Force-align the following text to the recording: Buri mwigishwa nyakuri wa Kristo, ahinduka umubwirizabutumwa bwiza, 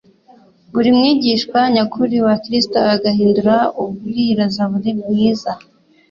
Buri 0.73 0.89
mwigishwa 0.97 1.59
nyakuri 1.73 2.15
wa 2.25 2.35
Kristo, 2.43 2.77
ahinduka 3.11 3.53
umubwirizabutumwa 3.79 5.01
bwiza, 5.11 5.51